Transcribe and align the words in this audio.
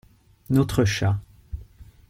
Notre 0.49 0.83
chat. 0.83 1.19